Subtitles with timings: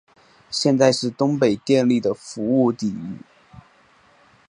[0.49, 3.19] 现在是东北电力的服务地域。